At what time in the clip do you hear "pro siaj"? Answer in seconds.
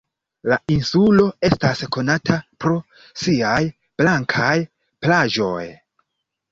2.65-3.61